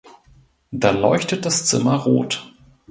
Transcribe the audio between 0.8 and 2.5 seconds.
leuchtet das Zimmer rot.